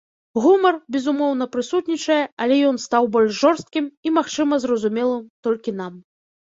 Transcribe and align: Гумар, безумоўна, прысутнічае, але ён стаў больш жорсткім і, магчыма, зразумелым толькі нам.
Гумар, 0.45 0.79
безумоўна, 0.95 1.47
прысутнічае, 1.57 2.19
але 2.47 2.55
ён 2.71 2.81
стаў 2.87 3.03
больш 3.17 3.31
жорсткім 3.43 3.85
і, 4.07 4.17
магчыма, 4.21 4.53
зразумелым 4.67 5.23
толькі 5.45 5.81
нам. 5.87 5.93